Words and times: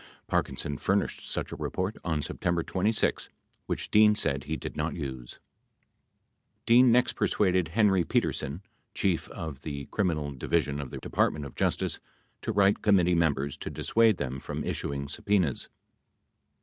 Parkinson 0.25 0.79
furnished 0.79 1.29
such 1.29 1.51
a 1.51 1.55
report 1.55 1.95
on 2.03 2.23
September 2.23 2.63
26, 2.63 3.29
which 3.67 3.91
Dean 3.91 4.15
said 4.15 4.45
he 4.45 4.57
did 4.57 4.75
not 4.75 4.95
use. 4.95 5.37
Dean 6.65 6.91
next 6.91 7.13
persuaded 7.13 7.67
Henry 7.67 8.03
Petersen, 8.03 8.63
Chief 8.95 9.29
of 9.29 9.61
the 9.61 9.85
Criminal 9.91 10.31
Divi 10.31 10.61
sion 10.61 10.81
of 10.81 10.89
the 10.89 10.97
Department 10.97 11.45
of 11.45 11.53
Justice, 11.53 11.99
to 12.41 12.51
write 12.51 12.81
committee 12.81 13.13
members 13.13 13.55
to 13.57 13.69
dissuade 13.69 14.17
them 14.17 14.39
from 14.39 14.63
issuing 14.63 15.05
subpenas. 15.07 15.69